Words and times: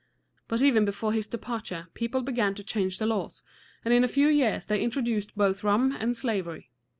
But 0.47 0.63
even 0.63 0.83
before 0.83 1.13
his 1.13 1.27
departure 1.27 1.87
people 1.93 2.23
began 2.23 2.55
to 2.55 2.63
change 2.63 2.97
the 2.97 3.05
laws, 3.05 3.43
and 3.85 3.93
in 3.93 4.03
a 4.03 4.07
few 4.07 4.29
years 4.29 4.65
they 4.65 4.81
introduced 4.81 5.37
both 5.37 5.63
rum 5.63 5.91
and 5.91 6.17
slavery. 6.17 6.71